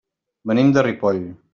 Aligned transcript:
Venim 0.53 0.73
de 0.79 0.87
Ripoll. 0.91 1.25